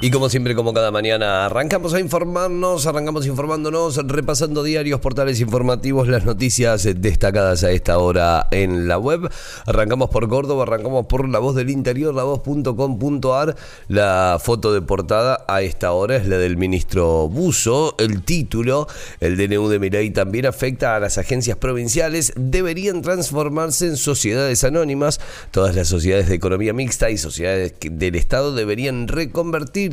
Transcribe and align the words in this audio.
Y 0.00 0.12
como 0.12 0.28
siempre, 0.28 0.54
como 0.54 0.72
cada 0.72 0.92
mañana, 0.92 1.46
arrancamos 1.46 1.92
a 1.92 1.98
informarnos, 1.98 2.86
arrancamos 2.86 3.26
informándonos, 3.26 3.96
repasando 4.06 4.62
diarios, 4.62 5.00
portales 5.00 5.40
informativos, 5.40 6.06
las 6.06 6.24
noticias 6.24 6.88
destacadas 6.98 7.64
a 7.64 7.72
esta 7.72 7.98
hora 7.98 8.46
en 8.52 8.86
la 8.86 8.96
web. 8.96 9.28
Arrancamos 9.66 10.08
por 10.10 10.28
Córdoba, 10.28 10.62
arrancamos 10.62 11.06
por 11.06 11.28
La 11.28 11.40
Voz 11.40 11.56
del 11.56 11.68
Interior, 11.68 12.14
lavoz.com.ar. 12.14 13.56
La 13.88 14.38
foto 14.40 14.72
de 14.72 14.82
portada 14.82 15.44
a 15.48 15.62
esta 15.62 15.90
hora 15.90 16.14
es 16.14 16.28
la 16.28 16.38
del 16.38 16.56
ministro 16.56 17.28
Buzo. 17.28 17.96
El 17.98 18.22
título, 18.22 18.86
el 19.18 19.36
DNU 19.36 19.68
de 19.68 19.80
Mirai 19.80 20.10
también 20.10 20.46
afecta 20.46 20.94
a 20.94 21.00
las 21.00 21.18
agencias 21.18 21.56
provinciales. 21.56 22.32
Deberían 22.36 23.02
transformarse 23.02 23.88
en 23.88 23.96
sociedades 23.96 24.62
anónimas. 24.62 25.18
Todas 25.50 25.74
las 25.74 25.88
sociedades 25.88 26.28
de 26.28 26.36
economía 26.36 26.72
mixta 26.72 27.10
y 27.10 27.18
sociedades 27.18 27.74
del 27.80 28.14
Estado 28.14 28.54
deberían 28.54 29.08
reconvertir 29.08 29.87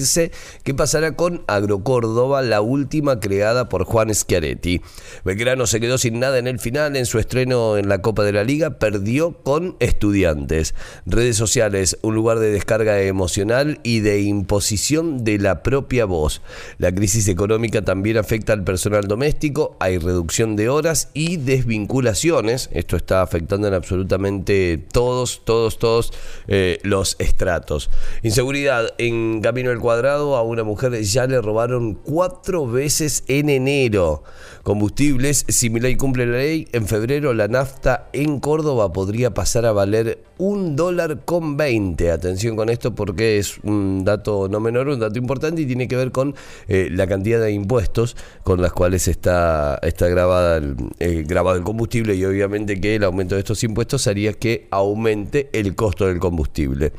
qué 0.63 0.73
pasará 0.73 1.16
con 1.16 1.44
Agrocórdoba, 1.48 2.41
la 2.41 2.62
última 2.62 3.20
creada 3.20 3.70
por 3.70 3.84
Juan 3.85 4.13
Schiaretti. 4.13 4.81
Belgrano 5.23 5.68
se 5.68 5.80
quedó 5.80 5.98
sin 5.98 6.20
nada 6.20 6.38
en 6.38 6.48
el 6.48 6.59
final, 6.59 6.95
en 6.95 7.05
su 7.05 7.20
estreno 7.20 7.77
en 7.77 7.90
la 7.90 8.02
Copa 8.02 8.23
de 8.23 8.34
la 8.34 8.44
Liga, 8.44 8.80
perdió 8.80 9.44
con 9.44 9.76
estudiantes. 9.80 10.76
Redes 11.05 11.38
sociales, 11.38 11.98
un 12.02 12.16
lugar 12.16 12.40
de 12.40 12.52
descarga 12.52 13.02
emocional 13.02 13.80
y 13.84 13.99
de 13.99 14.21
imposición 14.21 15.23
de 15.23 15.40
la 15.40 15.63
propia 15.63 16.05
voz. 16.05 16.41
La 16.77 16.93
crisis 16.93 17.27
económica 17.27 17.82
también 17.84 18.18
afecta 18.18 18.54
al 18.54 18.63
personal 18.63 19.07
doméstico, 19.07 19.77
hay 19.80 19.98
reducción 19.98 20.55
de 20.55 20.70
horas 20.70 21.09
y 21.13 21.38
desvinculaciones. 21.38 22.70
Esto 22.73 22.98
está 22.98 23.21
afectando 23.21 23.68
en 23.68 23.73
absolutamente 23.73 24.77
todos, 24.91 25.43
todos, 25.46 25.80
todos 25.80 26.13
eh, 26.48 26.80
los 26.84 27.15
estratos. 27.20 27.90
Inseguridad 28.24 28.93
en 28.98 29.41
Camino 29.41 29.70
del 29.70 29.80
cuadrado 29.86 30.36
a 30.36 30.41
una 30.41 30.64
mujer 30.64 31.00
ya 31.04 31.28
le 31.28 31.40
robaron 31.40 31.94
cuatro 31.94 32.66
veces 32.66 33.24
en 33.28 33.50
enero. 33.50 34.24
Combustibles, 34.64 35.46
si 35.48 35.70
mi 35.70 35.80
ley 35.80 35.96
cumple 35.96 36.26
la 36.26 36.38
ley, 36.38 36.68
en 36.72 36.88
febrero 36.88 37.36
la 37.36 37.48
nafta 37.48 38.10
en 38.12 38.40
Córdoba 38.40 38.92
podría 38.92 39.36
pasar 39.36 39.64
a 39.68 39.74
valer 39.74 40.24
un 40.40 40.76
dólar 40.76 41.20
con 41.24 41.55
20. 41.55 42.10
Atención 42.10 42.55
con 42.55 42.70
esto 42.70 42.96
porque 42.96 43.38
es 43.38 43.60
un 43.60 44.04
dato 44.04 44.48
no 44.50 44.60
menor, 44.60 44.88
un 44.88 45.00
dato 45.00 45.20
importante 45.20 45.62
y 45.62 45.68
tiene 45.68 45.88
que 45.88 45.96
ver 45.96 46.12
con 46.12 46.34
eh, 46.68 46.90
la 46.92 47.05
cantidad 47.05 47.40
de 47.40 47.52
impuestos 47.52 48.18
con 48.44 48.60
las 48.60 48.74
cuales 48.74 49.08
está, 49.08 49.77
está 49.84 50.08
grabada 50.08 50.58
el, 50.58 50.76
eh, 50.99 51.24
grabado 51.27 51.58
el 51.58 51.64
combustible 51.64 52.16
y 52.16 52.26
obviamente 52.26 52.82
que 52.82 52.96
el 52.96 53.04
aumento 53.04 53.36
de 53.36 53.42
estos 53.42 53.64
impuestos 53.64 54.08
haría 54.08 54.34
que 54.34 54.68
aumente 54.72 55.49
el 55.54 55.76
costo 55.76 56.08
del 56.08 56.18
combustible. 56.18 56.92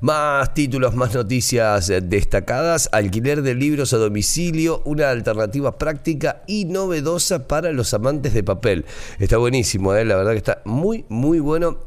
Más 0.00 0.54
títulos, 0.54 0.94
más 0.94 1.14
noticias 1.14 1.90
destacadas, 2.30 2.88
alquiler 2.92 3.42
de 3.42 3.56
libros 3.56 3.92
a 3.92 3.96
domicilio, 3.96 4.82
una 4.84 5.10
alternativa 5.10 5.76
práctica 5.78 6.44
y 6.46 6.64
novedosa 6.64 7.48
para 7.48 7.72
los 7.72 7.92
amantes 7.92 8.34
de 8.34 8.44
papel. 8.44 8.84
Está 9.18 9.36
buenísimo, 9.38 9.96
¿eh? 9.96 10.04
la 10.04 10.14
verdad 10.14 10.30
que 10.30 10.38
está 10.38 10.62
muy, 10.64 11.04
muy 11.08 11.40
bueno 11.40 11.78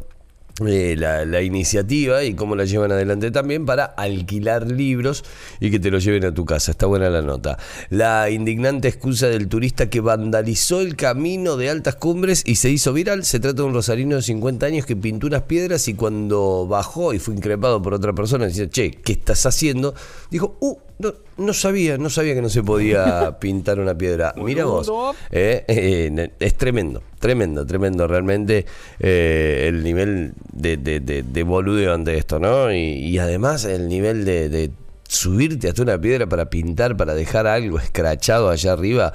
eh, 0.62 0.96
la, 0.96 1.42
iniciativa 1.42 2.24
y 2.24 2.36
cómo 2.36 2.56
la 2.56 2.66
llevan 2.66 2.92
adelante 2.92 3.32
también 3.32 3.66
para 3.66 3.86
alquilar 3.86 4.70
libros 4.72 5.26
y 5.60 5.72
que 5.72 5.80
te 5.80 5.90
los 5.90 6.04
lleven 6.04 6.26
a 6.26 6.34
tu 6.34 6.46
casa. 6.46 6.72
Está 6.72 6.86
buena 6.86 7.10
la 7.10 7.24
nota. 7.24 7.58
La 7.90 8.30
indignante 8.30 8.88
excusa 8.88 9.28
del 9.28 9.48
turista 9.48 9.90
que 9.90 10.00
vandalizó 10.00 10.82
el 10.82 10.96
camino 10.96 11.58
de 11.58 11.72
altas 11.72 11.96
cumbres 11.96 12.44
y 12.46 12.56
se 12.56 12.70
hizo 12.70 12.94
viral. 12.94 13.26
Se 13.26 13.40
trata 13.40 13.64
de 13.64 13.68
un 13.68 13.74
rosarino 13.74 14.16
de 14.18 14.22
50 14.22 14.66
años 14.68 14.86
que 14.86 14.96
pintó 14.96 15.26
unas 15.26 15.42
piedras 15.42 15.88
y 15.88 15.96
cuando 15.96 16.68
bajó 16.68 17.16
y 17.16 17.20
fue 17.20 17.34
increpado 17.34 17.82
por 17.82 17.96
otra 17.96 18.14
persona, 18.14 18.46
dice, 18.46 18.70
che, 18.70 18.92
¿qué 18.92 19.14
estás 19.14 19.48
haciendo? 19.48 19.96
Dijo, 20.30 20.58
uh, 20.60 20.78
no, 21.38 21.54
sabía, 21.54 21.98
no 21.98 22.10
sabía 22.10 22.34
que 22.34 22.42
no 22.42 22.50
se 22.50 22.64
podía 22.64 23.38
pintar 23.40 23.80
una 23.80 23.98
piedra. 23.98 24.34
Mira 24.38 24.66
vos, 24.66 24.92
eh, 25.32 25.64
eh, 25.68 26.32
es 26.40 26.56
tremendo, 26.56 27.02
tremendo, 27.20 27.66
tremendo 27.66 28.08
realmente 28.08 28.66
eh, 29.00 29.66
el 29.68 29.84
nivel 29.84 30.34
de, 30.52 30.78
de, 30.78 31.00
de, 31.00 31.44
boludeo 31.44 31.94
ante 31.94 32.18
esto, 32.18 32.40
¿no? 32.40 32.74
Y, 32.74 33.18
además 33.18 33.66
el 33.66 33.88
nivel 33.88 34.26
de, 34.26 34.72
subirte 35.08 35.68
hasta 35.68 35.84
una 35.84 36.00
piedra 36.00 36.28
para 36.28 36.50
pintar, 36.50 36.98
para 36.98 37.14
dejar 37.14 37.46
algo 37.46 37.78
escrachado 37.78 38.50
allá 38.50 38.72
arriba, 38.72 39.14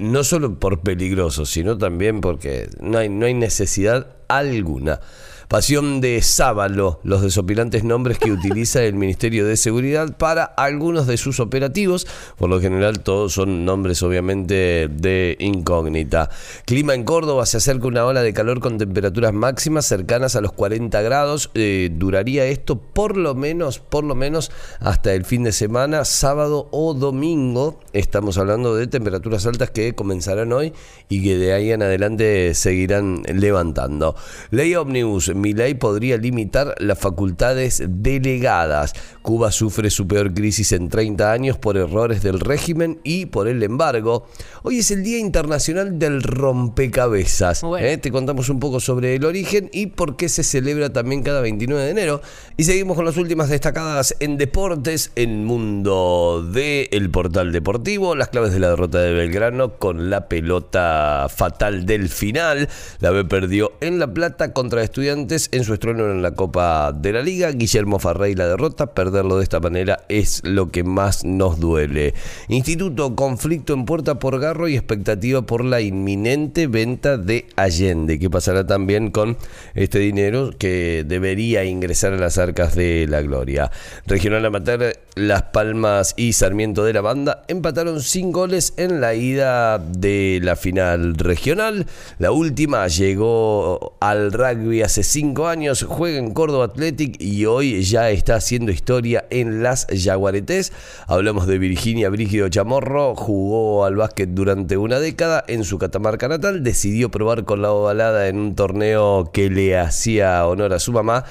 no 0.00 0.24
solo 0.24 0.58
por 0.58 0.80
peligroso, 0.80 1.46
sino 1.46 1.78
también 1.78 2.20
porque 2.20 2.68
no 2.80 2.98
hay, 2.98 3.08
no 3.08 3.26
hay 3.26 3.34
necesidad 3.34 4.08
alguna. 4.28 5.00
Pasión 5.48 6.00
de 6.00 6.22
Sábalo, 6.22 6.98
los 7.04 7.22
desopilantes 7.22 7.84
nombres 7.84 8.18
que 8.18 8.32
utiliza 8.32 8.82
el 8.82 8.94
Ministerio 8.94 9.46
de 9.46 9.56
Seguridad 9.56 10.16
para 10.16 10.42
algunos 10.42 11.06
de 11.06 11.16
sus 11.16 11.38
operativos. 11.38 12.08
Por 12.36 12.50
lo 12.50 12.60
general, 12.60 12.98
todos 12.98 13.34
son 13.34 13.64
nombres, 13.64 14.02
obviamente, 14.02 14.88
de 14.90 15.36
incógnita. 15.38 16.30
Clima 16.64 16.94
en 16.94 17.04
Córdoba, 17.04 17.46
se 17.46 17.58
acerca 17.58 17.86
una 17.86 18.04
ola 18.04 18.24
de 18.24 18.32
calor 18.32 18.58
con 18.58 18.76
temperaturas 18.76 19.32
máximas 19.32 19.86
cercanas 19.86 20.34
a 20.34 20.40
los 20.40 20.50
40 20.50 21.00
grados. 21.02 21.52
Eh, 21.54 21.90
duraría 21.92 22.44
esto 22.46 22.80
por 22.80 23.16
lo 23.16 23.36
menos, 23.36 23.78
por 23.78 24.02
lo 24.02 24.16
menos, 24.16 24.50
hasta 24.80 25.14
el 25.14 25.24
fin 25.24 25.44
de 25.44 25.52
semana, 25.52 26.04
sábado 26.04 26.66
o 26.72 26.92
domingo. 26.92 27.78
Estamos 27.92 28.36
hablando 28.36 28.74
de 28.74 28.88
temperaturas 28.88 29.46
altas 29.46 29.70
que 29.70 29.94
comenzarán 29.94 30.52
hoy 30.52 30.72
y 31.08 31.22
que 31.22 31.38
de 31.38 31.52
ahí 31.52 31.70
en 31.70 31.82
adelante 31.82 32.52
seguirán 32.54 33.22
levantando. 33.32 34.16
Ley 34.50 34.74
Omnibus 34.74 35.35
ley 35.44 35.74
podría 35.74 36.16
limitar 36.16 36.74
las 36.78 36.98
facultades 36.98 37.82
delegadas. 37.86 38.92
Cuba 39.22 39.50
sufre 39.52 39.90
su 39.90 40.06
peor 40.06 40.32
crisis 40.32 40.72
en 40.72 40.88
30 40.88 41.32
años 41.32 41.58
por 41.58 41.76
errores 41.76 42.22
del 42.22 42.40
régimen 42.40 43.00
y 43.02 43.26
por 43.26 43.48
el 43.48 43.62
embargo. 43.62 44.26
Hoy 44.62 44.78
es 44.78 44.90
el 44.90 45.02
Día 45.02 45.18
Internacional 45.18 45.98
del 45.98 46.22
Rompecabezas. 46.22 47.62
¿eh? 47.78 47.98
Te 47.98 48.10
contamos 48.10 48.48
un 48.48 48.60
poco 48.60 48.80
sobre 48.80 49.14
el 49.14 49.24
origen 49.24 49.68
y 49.72 49.86
por 49.86 50.16
qué 50.16 50.28
se 50.28 50.42
celebra 50.42 50.92
también 50.92 51.22
cada 51.22 51.40
29 51.40 51.84
de 51.84 51.90
enero. 51.90 52.22
Y 52.56 52.64
seguimos 52.64 52.96
con 52.96 53.04
las 53.04 53.16
últimas 53.16 53.48
destacadas 53.48 54.16
en 54.20 54.36
deportes, 54.38 55.12
en 55.16 55.44
mundo 55.44 56.46
de 56.52 56.88
el 56.92 57.10
portal 57.10 57.52
deportivo, 57.52 58.14
las 58.14 58.28
claves 58.28 58.52
de 58.52 58.60
la 58.60 58.70
derrota 58.70 59.00
de 59.00 59.12
Belgrano 59.12 59.74
con 59.78 60.10
la 60.10 60.28
pelota 60.28 61.28
fatal 61.28 61.86
del 61.86 62.08
final. 62.08 62.68
La 63.00 63.10
B 63.10 63.24
perdió 63.24 63.72
en 63.80 63.98
La 63.98 64.12
Plata 64.12 64.52
contra 64.52 64.82
Estudiantes 64.82 65.25
en 65.28 65.64
su 65.64 65.74
estreno 65.74 66.08
en 66.10 66.22
la 66.22 66.34
Copa 66.34 66.92
de 66.92 67.12
la 67.12 67.20
Liga. 67.20 67.50
Guillermo 67.50 67.98
Farrey 67.98 68.34
la 68.36 68.46
derrota. 68.46 68.94
Perderlo 68.94 69.38
de 69.38 69.42
esta 69.42 69.58
manera 69.58 70.04
es 70.08 70.40
lo 70.44 70.70
que 70.70 70.84
más 70.84 71.24
nos 71.24 71.58
duele. 71.58 72.14
Instituto, 72.48 73.16
conflicto 73.16 73.72
en 73.74 73.86
puerta 73.86 74.20
por 74.20 74.38
Garro 74.38 74.68
y 74.68 74.76
expectativa 74.76 75.42
por 75.42 75.64
la 75.64 75.80
inminente 75.80 76.68
venta 76.68 77.18
de 77.18 77.46
Allende. 77.56 78.20
¿Qué 78.20 78.30
pasará 78.30 78.66
también 78.66 79.10
con 79.10 79.36
este 79.74 79.98
dinero 79.98 80.50
que 80.56 81.04
debería 81.06 81.64
ingresar 81.64 82.12
a 82.12 82.18
las 82.18 82.38
arcas 82.38 82.76
de 82.76 83.06
la 83.08 83.20
gloria? 83.22 83.72
Regional 84.06 84.44
Amateur, 84.46 84.96
Las 85.16 85.44
Palmas 85.44 86.12
y 86.18 86.34
Sarmiento 86.34 86.84
de 86.84 86.92
la 86.92 87.00
Banda 87.00 87.42
empataron 87.48 88.02
sin 88.02 88.32
goles 88.32 88.74
en 88.76 89.00
la 89.00 89.14
ida 89.14 89.78
de 89.78 90.40
la 90.42 90.56
final 90.56 91.14
regional. 91.14 91.86
La 92.18 92.32
última 92.32 92.86
llegó 92.86 93.96
al 94.00 94.30
rugby 94.30 94.82
hace 94.82 95.02
cinco 95.02 95.48
años, 95.48 95.86
juega 95.88 96.18
en 96.18 96.34
Córdoba 96.34 96.66
Athletic 96.66 97.18
y 97.18 97.46
hoy 97.46 97.82
ya 97.82 98.10
está 98.10 98.34
haciendo 98.34 98.72
historia 98.72 99.24
en 99.30 99.62
las 99.62 99.86
Jaguaretes. 99.90 100.74
Hablamos 101.06 101.46
de 101.46 101.60
Virginia 101.60 102.10
Brígido 102.10 102.50
Chamorro, 102.50 103.14
jugó 103.14 103.86
al 103.86 103.96
básquet 103.96 104.28
durante 104.28 104.76
una 104.76 105.00
década 105.00 105.42
en 105.48 105.64
su 105.64 105.78
Catamarca 105.78 106.28
natal, 106.28 106.62
decidió 106.62 107.10
probar 107.10 107.46
con 107.46 107.62
la 107.62 107.72
ovalada 107.72 108.28
en 108.28 108.38
un 108.38 108.54
torneo 108.54 109.30
que 109.32 109.48
le 109.48 109.78
hacía 109.78 110.46
honor 110.46 110.74
a 110.74 110.78
su 110.78 110.92
mamá 110.92 111.24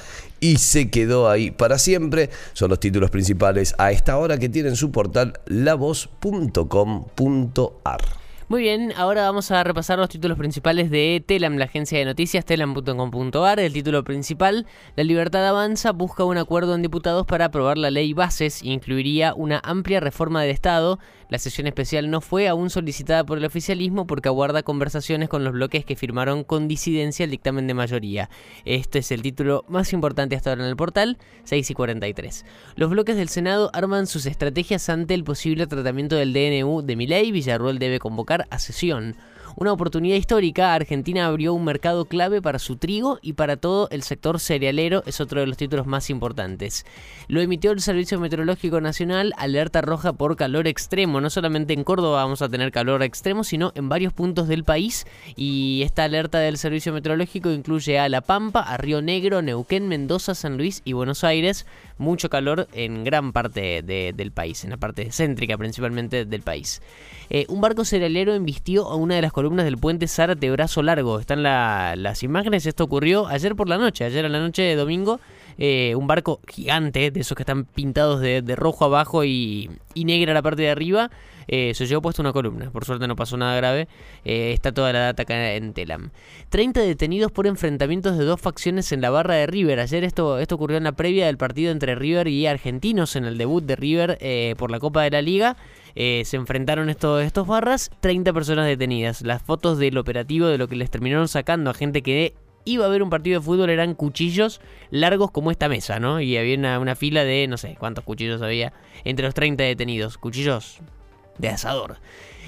y 0.45 0.57
se 0.57 0.91
quedó 0.91 1.27
ahí 1.27 1.49
para 1.49 1.79
siempre. 1.79 2.29
Son 2.53 2.69
los 2.69 2.79
títulos 2.79 3.09
principales 3.09 3.73
a 3.79 3.91
esta 3.91 4.17
hora 4.17 4.37
que 4.37 4.47
tienen 4.47 4.75
su 4.75 4.91
portal 4.91 5.39
lavoz.com.ar. 5.47 6.25
Muy 8.47 8.61
bien, 8.61 8.93
ahora 8.95 9.23
vamos 9.23 9.49
a 9.49 9.63
repasar 9.63 9.97
los 9.97 10.07
títulos 10.07 10.37
principales 10.37 10.91
de 10.91 11.23
Telam, 11.25 11.57
la 11.57 11.65
agencia 11.65 11.97
de 11.97 12.05
noticias, 12.05 12.45
telam.com.ar. 12.45 13.59
El 13.59 13.73
título 13.73 14.03
principal, 14.03 14.67
La 14.95 15.03
libertad 15.03 15.47
avanza, 15.47 15.93
busca 15.93 16.25
un 16.25 16.37
acuerdo 16.37 16.75
en 16.75 16.83
diputados 16.83 17.25
para 17.25 17.45
aprobar 17.45 17.79
la 17.79 17.89
ley 17.89 18.13
bases, 18.13 18.61
incluiría 18.61 19.33
una 19.33 19.59
amplia 19.63 19.99
reforma 19.99 20.43
del 20.43 20.51
Estado. 20.51 20.99
La 21.27 21.39
sesión 21.39 21.65
especial 21.65 22.11
no 22.11 22.21
fue 22.21 22.47
aún 22.47 22.69
solicitada 22.69 23.25
por 23.25 23.39
el 23.39 23.45
oficialismo 23.45 24.05
porque 24.05 24.29
aguarda 24.29 24.61
conversaciones 24.61 25.27
con 25.27 25.43
los 25.43 25.53
bloques 25.53 25.83
que 25.83 25.95
firmaron 25.95 26.43
con 26.43 26.67
disidencia 26.67 27.23
el 27.23 27.31
dictamen 27.31 27.65
de 27.65 27.73
mayoría. 27.73 28.29
Este 28.63 28.99
es 28.99 29.11
el 29.11 29.23
título 29.23 29.65
más 29.67 29.91
importante 29.91 30.35
hasta 30.35 30.51
ahora 30.51 30.65
en 30.65 30.69
el 30.69 30.75
portal, 30.75 31.17
6 31.45 31.71
y 31.71 31.73
43. 31.73 32.45
Los 32.75 32.91
bloques 32.91 33.15
del 33.15 33.29
Senado 33.29 33.71
arman 33.73 34.05
sus 34.05 34.27
estrategias 34.27 34.87
ante 34.89 35.15
el 35.15 35.23
posible 35.23 35.65
tratamiento 35.65 36.15
del 36.15 36.31
DNU 36.31 36.83
de 36.83 36.95
Miley. 36.95 37.31
Villarruel 37.31 37.79
debe 37.79 37.97
convocar 37.97 38.34
a 38.49 38.59
sesión. 38.59 39.15
Una 39.57 39.71
oportunidad 39.71 40.17
histórica, 40.17 40.73
Argentina 40.73 41.27
abrió 41.27 41.53
un 41.53 41.63
mercado 41.63 42.03
clave 42.03 42.41
para 42.41 42.59
su 42.59 42.75
trigo 42.75 43.19
y 43.21 43.33
para 43.33 43.55
todo 43.55 43.87
el 43.89 44.03
sector 44.03 44.41
cerealero, 44.41 45.01
es 45.05 45.21
otro 45.21 45.39
de 45.39 45.47
los 45.47 45.55
títulos 45.55 45.87
más 45.87 46.09
importantes. 46.09 46.85
Lo 47.29 47.39
emitió 47.39 47.71
el 47.71 47.79
Servicio 47.79 48.19
Meteorológico 48.19 48.81
Nacional, 48.81 49.31
alerta 49.37 49.79
roja 49.79 50.11
por 50.11 50.35
calor 50.35 50.67
extremo. 50.67 51.21
No 51.21 51.29
solamente 51.29 51.73
en 51.73 51.85
Córdoba 51.85 52.23
vamos 52.23 52.41
a 52.41 52.49
tener 52.49 52.73
calor 52.73 53.01
extremo, 53.01 53.45
sino 53.45 53.71
en 53.75 53.87
varios 53.87 54.11
puntos 54.11 54.49
del 54.49 54.65
país. 54.65 55.07
Y 55.37 55.83
esta 55.85 56.03
alerta 56.03 56.39
del 56.39 56.57
Servicio 56.57 56.91
Meteorológico 56.91 57.49
incluye 57.49 57.97
a 57.97 58.09
La 58.09 58.19
Pampa, 58.19 58.59
a 58.59 58.75
Río 58.75 59.01
Negro, 59.01 59.41
Neuquén, 59.41 59.87
Mendoza, 59.87 60.35
San 60.35 60.57
Luis 60.57 60.81
y 60.83 60.91
Buenos 60.91 61.23
Aires. 61.23 61.65
Mucho 61.97 62.29
calor 62.29 62.67
en 62.73 63.03
gran 63.03 63.31
parte 63.31 63.81
del 63.81 64.31
país, 64.31 64.63
en 64.63 64.71
la 64.71 64.77
parte 64.77 65.11
céntrica 65.11 65.57
principalmente 65.57 66.25
del 66.25 66.41
país. 66.41 66.81
Eh, 67.29 67.45
un 67.47 67.61
barco 67.61 67.85
cerealero 67.85 68.33
embistió 68.33 68.87
a 68.87 68.95
una 68.95 69.15
de 69.15 69.21
las 69.21 69.31
columnas 69.31 69.65
del 69.65 69.77
puente 69.77 70.07
Zárate 70.07 70.51
Brazo 70.51 70.83
Largo. 70.83 71.19
Están 71.19 71.43
las 71.43 72.23
imágenes, 72.23 72.65
esto 72.65 72.83
ocurrió 72.83 73.27
ayer 73.27 73.55
por 73.55 73.69
la 73.69 73.77
noche, 73.77 74.03
ayer 74.03 74.25
a 74.25 74.29
la 74.29 74.39
noche 74.39 74.63
de 74.63 74.75
domingo. 74.75 75.19
Eh, 75.57 75.95
un 75.95 76.07
barco 76.07 76.39
gigante, 76.47 77.11
de 77.11 77.19
esos 77.19 77.35
que 77.35 77.43
están 77.43 77.65
pintados 77.65 78.19
de, 78.21 78.41
rojo 78.55 78.85
abajo 78.85 79.23
y, 79.23 79.69
y, 79.93 80.05
negra 80.05 80.33
la 80.33 80.41
parte 80.41 80.63
de 80.63 80.69
arriba, 80.69 81.11
eh, 81.47 81.73
se 81.75 81.85
llevó 81.87 82.01
puesto 82.01 82.21
una 82.21 82.33
columna. 82.33 82.71
Por 82.71 82.85
suerte 82.85 83.07
no 83.07 83.15
pasó 83.15 83.37
nada 83.37 83.55
grave. 83.55 83.87
está 84.23 84.71
toda 84.71 84.91
la 84.93 84.99
data 84.99 85.23
acá 85.23 85.53
en 85.53 85.73
Telam. 85.73 86.11
30 86.49 86.81
detenidos 86.81 87.31
por 87.31 87.47
enfrentamientos 87.47 88.17
de 88.17 88.25
dos 88.25 88.41
facciones 88.41 88.91
en 88.91 89.01
la 89.01 89.09
barra 89.09 89.35
de 89.35 89.47
River. 89.47 89.79
Ayer 89.79 90.03
esto, 90.03 90.39
esto 90.39 90.55
ocurrió 90.55 90.77
en 90.77 90.83
la 90.83 90.93
previa 90.93 91.27
del 91.27 91.37
partido 91.37 91.71
entre 91.71 91.95
River 91.95 92.27
y 92.27 92.47
Argentinos 92.47 93.15
en 93.15 93.25
el 93.25 93.37
debut 93.37 93.63
de 93.63 93.75
River 93.75 94.55
por 94.57 94.71
la 94.71 94.79
Copa 94.79 95.03
de 95.03 95.11
la 95.11 95.21
Liga. 95.21 95.57
Eh, 95.95 96.23
se 96.25 96.35
enfrentaron 96.35 96.89
estos, 96.89 97.23
estos 97.23 97.47
barras, 97.47 97.89
30 98.01 98.33
personas 98.33 98.67
detenidas. 98.67 99.21
Las 99.21 99.41
fotos 99.41 99.77
del 99.79 99.97
operativo 99.97 100.47
de 100.47 100.57
lo 100.57 100.67
que 100.67 100.75
les 100.75 100.91
terminaron 100.91 101.27
sacando 101.27 101.71
a 101.71 101.73
gente 101.73 102.01
que 102.01 102.35
iba 102.65 102.85
a 102.85 102.89
ver 102.89 103.01
un 103.01 103.09
partido 103.09 103.39
de 103.39 103.45
fútbol 103.45 103.69
eran 103.69 103.93
cuchillos 103.93 104.59
largos 104.89 105.31
como 105.31 105.51
esta 105.51 105.69
mesa, 105.69 105.99
¿no? 105.99 106.19
Y 106.19 106.37
había 106.37 106.57
una, 106.57 106.79
una 106.79 106.95
fila 106.95 107.23
de, 107.23 107.47
no 107.47 107.57
sé 107.57 107.77
cuántos 107.79 108.03
cuchillos 108.03 108.41
había 108.41 108.73
entre 109.03 109.25
los 109.25 109.33
30 109.33 109.63
detenidos. 109.63 110.17
Cuchillos 110.17 110.81
de 111.37 111.49
asador. 111.49 111.97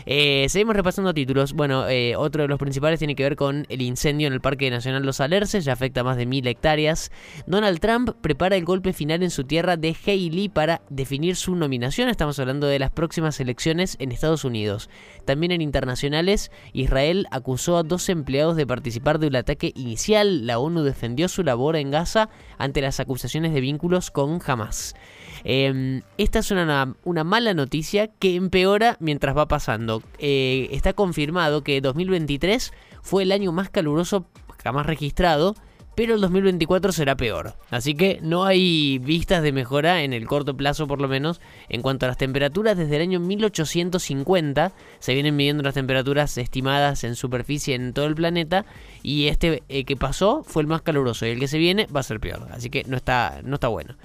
Eh, 0.10 0.46
seguimos 0.48 0.74
repasando 0.74 1.14
títulos. 1.14 1.52
Bueno, 1.52 1.90
eh, 1.90 2.16
otro 2.16 2.44
de 2.44 2.48
los 2.48 2.58
principales 2.58 2.98
tiene 2.98 3.14
que 3.14 3.24
ver 3.24 3.36
con 3.36 3.66
el 3.68 3.82
incendio 3.82 4.28
en 4.28 4.34
el 4.34 4.40
Parque 4.40 4.72
Nacional 4.72 5.06
Los 5.06 5.20
Alerces, 5.20 5.66
ya 5.66 5.74
afecta 5.74 6.00
a 6.00 6.04
más 6.06 6.16
de 6.16 6.26
mil 6.26 6.48
hectáreas. 6.48 7.12
Donald 7.46 7.82
Trump 7.82 8.12
prepara 8.22 8.56
el 8.56 8.64
golpe 8.64 8.94
final 8.94 9.22
en 9.22 9.32
su 9.32 9.44
tierra 9.44 9.76
de 9.76 9.94
Haley 10.06 10.48
para 10.48 10.82
definir 10.90 11.36
su 11.36 11.56
nominación. 11.56 12.08
Estamos 12.08 12.40
hablando 12.40 12.68
de 12.68 12.80
las 12.80 12.90
próximas 12.90 13.38
elecciones 13.42 13.98
en 14.00 14.14
Estados 14.14 14.46
Unidos. 14.46 14.90
También 15.26 15.52
en 15.52 15.62
internacionales, 15.62 16.52
Israel 16.72 17.28
acusó 17.30 17.76
a 17.78 17.84
dos 17.84 18.08
empleados 18.08 18.56
de 18.56 18.66
participar 18.66 19.20
de 19.20 19.28
un 19.28 19.36
ataque 19.36 19.74
inicial. 19.76 20.48
La 20.48 20.60
ONU 20.60 20.84
defendió 20.84 21.28
su 21.28 21.44
labor 21.44 21.76
en 21.76 21.92
Gaza 21.92 22.30
ante 22.58 22.80
las 22.80 23.02
acusaciones 23.02 23.54
de 23.54 23.60
vínculos 23.60 24.10
con 24.10 24.40
Hamas. 24.48 24.96
Em, 25.44 26.02
esta 26.18 26.40
es 26.40 26.52
una, 26.52 26.96
una, 27.04 27.24
mala 27.24 27.54
noticia 27.54 28.08
que 28.08 28.36
empeora 28.36 28.77
mientras 29.00 29.36
va 29.36 29.48
pasando. 29.48 30.02
Eh, 30.20 30.70
está 30.72 30.94
confirmado 30.94 31.64
que 31.64 31.82
2023 31.82 32.74
fue 33.02 33.24
el 33.24 33.32
año 33.32 33.52
más 33.52 33.70
caluroso 33.70 34.26
jamás 34.64 34.86
registrado 34.86 35.56
pero 35.98 36.14
el 36.14 36.22
2024 36.22 36.92
será 36.92 37.18
peor. 37.18 37.56
Así 37.72 37.96
que 37.96 38.20
no 38.22 38.46
hay 38.46 39.00
vistas 39.00 39.42
de 39.42 39.52
mejora 39.52 40.04
en 40.04 40.14
el 40.14 40.28
corto 40.28 40.56
plazo 40.56 40.86
por 40.86 41.02
lo 41.02 41.08
menos 41.08 41.42
en 41.70 41.82
cuanto 41.82 42.06
a 42.06 42.10
las 42.10 42.18
temperaturas 42.18 42.78
desde 42.78 42.98
el 42.98 43.02
año 43.02 43.20
1850. 43.20 44.74
Se 45.00 45.16
vienen 45.16 45.36
midiendo 45.36 45.64
las 45.64 45.74
temperaturas 45.74 46.38
estimadas 46.38 47.04
en 47.04 47.16
superficie 47.16 47.74
en 47.74 47.94
todo 47.94 48.06
el 48.06 48.14
planeta 48.14 48.68
y 49.02 49.26
este 49.26 49.64
eh, 49.70 49.86
que 49.86 49.98
pasó 49.98 50.44
fue 50.44 50.62
el 50.62 50.68
más 50.68 50.84
caluroso 50.84 51.26
y 51.26 51.30
el 51.30 51.40
que 51.40 51.48
se 51.48 51.58
viene 51.58 51.88
va 51.88 52.02
a 52.02 52.04
ser 52.04 52.20
peor. 52.20 52.48
Así 52.52 52.70
que 52.70 52.84
no 52.84 52.96
está, 52.96 53.42
no 53.44 53.56
está 53.56 53.68
bueno. 53.68 53.96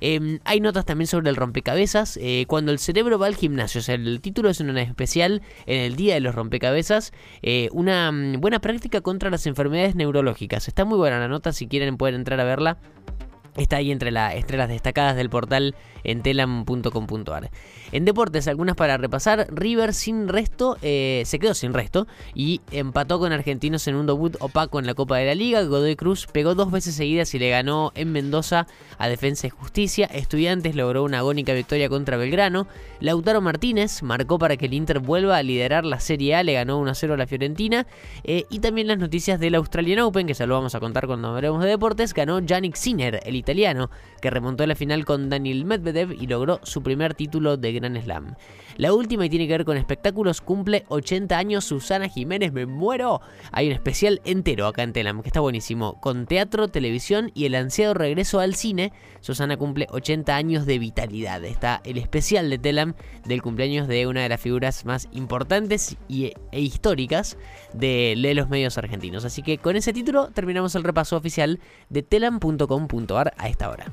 Em, 0.00 0.38
hay 0.44 0.60
notas 0.60 0.84
también 0.84 1.06
sobre 1.06 1.30
el 1.30 1.36
rompecabezas. 1.36 2.18
Eh, 2.20 2.44
cuando 2.48 2.72
el 2.72 2.78
cerebro 2.78 3.18
va 3.18 3.26
al 3.26 3.36
gimnasio, 3.36 3.80
el 3.92 4.20
título 4.20 4.50
es 4.50 4.60
una 4.60 4.80
especial 4.82 5.42
en 5.66 5.80
el 5.80 5.96
día 5.96 6.14
de 6.14 6.20
los 6.20 6.34
rompecabezas. 6.34 7.12
Eh, 7.42 7.68
una 7.72 8.12
mm, 8.12 8.40
buena 8.40 8.60
práctica 8.60 9.00
contra 9.00 9.30
las 9.30 9.46
enfermedades 9.46 9.94
neurológicas. 9.94 10.68
Está 10.68 10.84
muy 10.84 10.98
buena 10.98 11.18
la 11.18 11.28
nota, 11.28 11.52
si 11.52 11.66
quieren 11.66 11.96
pueden 11.96 12.16
entrar 12.16 12.40
a 12.40 12.44
verla. 12.44 12.78
Está 13.56 13.76
ahí 13.76 13.90
entre, 13.90 14.10
las 14.12 14.34
destacadas 14.68 15.16
del 15.16 15.28
portal 15.28 15.74
en 16.04 16.22
telam.com.ar. 16.22 17.50
En 17.92 18.04
deportes, 18.04 18.48
algunas 18.48 18.76
para 18.76 18.96
repasar. 18.96 19.48
River 19.50 19.94
sin 19.94 20.28
resto, 20.28 20.78
eh, 20.82 21.22
se 21.26 21.38
quedó 21.38 21.54
sin 21.54 21.74
resto 21.74 22.06
y 22.34 22.60
empató 22.70 23.18
con 23.18 23.32
Argentinos 23.32 23.86
en 23.88 23.96
un 23.96 24.06
debut 24.06 24.36
opaco 24.40 24.78
en 24.78 24.86
la 24.86 24.94
Copa 24.94 25.16
de 25.18 25.26
la 25.26 25.34
Liga. 25.34 25.62
Godoy 25.62 25.96
Cruz 25.96 26.26
pegó 26.26 26.54
dos 26.54 26.70
veces 26.70 26.94
seguidas 26.94 27.34
y 27.34 27.38
le 27.38 27.50
ganó 27.50 27.92
en 27.94 28.12
Mendoza 28.12 28.66
a 28.98 29.08
Defensa 29.08 29.46
y 29.46 29.50
Justicia. 29.50 30.06
Estudiantes 30.06 30.76
logró 30.76 31.04
una 31.04 31.18
agónica 31.18 31.52
victoria 31.52 31.88
contra 31.88 32.16
Belgrano. 32.16 32.66
Lautaro 33.00 33.40
Martínez 33.40 34.02
marcó 34.02 34.38
para 34.38 34.56
que 34.56 34.66
el 34.66 34.74
Inter 34.74 35.00
vuelva 35.00 35.36
a 35.36 35.42
liderar 35.42 35.84
la 35.84 36.00
Serie 36.00 36.36
A, 36.36 36.42
le 36.42 36.54
ganó 36.54 36.80
1-0 36.82 37.12
a 37.12 37.16
la 37.16 37.26
Fiorentina. 37.26 37.86
Eh, 38.24 38.44
y 38.50 38.60
también 38.60 38.86
las 38.86 38.98
noticias 38.98 39.40
del 39.40 39.54
Australian 39.54 40.00
Open, 40.00 40.26
que 40.26 40.34
ya 40.34 40.46
lo 40.46 40.54
vamos 40.54 40.74
a 40.74 40.80
contar 40.80 41.06
cuando 41.06 41.28
hablemos 41.28 41.62
de 41.62 41.70
deportes, 41.70 42.14
ganó 42.14 42.40
Yannick 42.40 42.76
Sinner, 42.76 43.20
el 43.24 43.36
italiano, 43.36 43.90
que 44.20 44.30
remontó 44.30 44.66
la 44.66 44.74
final 44.74 45.04
con 45.04 45.28
Daniel 45.28 45.64
Medvedev 45.92 46.12
y 46.12 46.26
logró 46.26 46.60
su 46.62 46.82
primer 46.82 47.14
título 47.14 47.56
de 47.56 47.72
Grand 47.72 48.00
Slam. 48.02 48.34
La 48.76 48.94
última 48.94 49.26
y 49.26 49.28
tiene 49.28 49.46
que 49.46 49.52
ver 49.52 49.64
con 49.64 49.76
espectáculos, 49.76 50.40
cumple 50.40 50.84
80 50.88 51.36
años 51.36 51.64
Susana 51.64 52.08
Jiménez, 52.08 52.52
me 52.52 52.66
muero. 52.66 53.20
Hay 53.52 53.66
un 53.66 53.72
especial 53.72 54.20
entero 54.24 54.66
acá 54.66 54.82
en 54.82 54.92
Telam, 54.92 55.22
que 55.22 55.28
está 55.28 55.40
buenísimo, 55.40 56.00
con 56.00 56.26
teatro, 56.26 56.68
televisión 56.68 57.30
y 57.34 57.44
el 57.44 57.56
ansiado 57.56 57.94
regreso 57.94 58.40
al 58.40 58.54
cine. 58.54 58.92
Susana 59.20 59.56
cumple 59.56 59.86
80 59.90 60.34
años 60.34 60.66
de 60.66 60.78
vitalidad. 60.78 61.44
Está 61.44 61.82
el 61.84 61.98
especial 61.98 62.48
de 62.48 62.58
Telam 62.58 62.94
del 63.26 63.42
cumpleaños 63.42 63.86
de 63.86 64.06
una 64.06 64.22
de 64.22 64.28
las 64.28 64.40
figuras 64.40 64.84
más 64.86 65.08
importantes 65.12 65.96
y, 66.08 66.32
e 66.52 66.60
históricas 66.60 67.36
de, 67.74 68.16
de 68.20 68.34
los 68.34 68.48
medios 68.48 68.78
argentinos. 68.78 69.24
Así 69.24 69.42
que 69.42 69.58
con 69.58 69.76
ese 69.76 69.92
título 69.92 70.30
terminamos 70.30 70.74
el 70.74 70.84
repaso 70.84 71.16
oficial 71.16 71.60
de 71.90 72.02
telam.com.ar 72.02 73.34
a 73.36 73.48
esta 73.48 73.68
hora. 73.68 73.92